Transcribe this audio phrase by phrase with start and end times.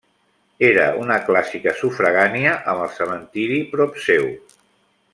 [0.69, 4.31] Era una clàssica sufragània, amb el cementiri prop seu.